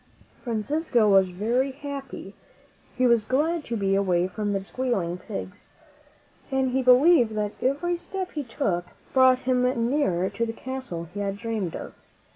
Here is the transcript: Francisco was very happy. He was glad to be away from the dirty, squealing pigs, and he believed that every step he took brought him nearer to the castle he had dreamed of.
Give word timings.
Francisco 0.43 1.07
was 1.07 1.27
very 1.29 1.73
happy. 1.73 2.33
He 2.97 3.05
was 3.05 3.23
glad 3.23 3.63
to 3.65 3.77
be 3.77 3.93
away 3.93 4.27
from 4.27 4.51
the 4.51 4.57
dirty, 4.57 4.65
squealing 4.65 5.19
pigs, 5.19 5.69
and 6.49 6.71
he 6.71 6.81
believed 6.81 7.35
that 7.35 7.51
every 7.61 7.97
step 7.97 8.31
he 8.31 8.41
took 8.43 8.85
brought 9.13 9.41
him 9.41 9.61
nearer 9.91 10.27
to 10.31 10.43
the 10.43 10.53
castle 10.53 11.07
he 11.13 11.19
had 11.19 11.37
dreamed 11.37 11.75
of. 11.75 11.93